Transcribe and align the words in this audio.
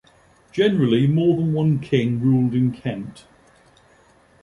Generally 0.51 1.05
more 1.05 1.37
than 1.37 1.53
one 1.53 1.77
king 1.77 2.19
ruled 2.21 2.55
in 2.55 2.71
Kent. 2.71 3.27